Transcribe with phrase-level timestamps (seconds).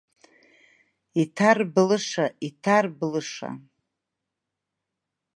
[1.21, 3.49] Иҭарблыша, иҭарблыша!